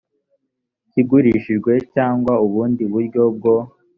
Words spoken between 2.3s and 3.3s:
ubundi buryo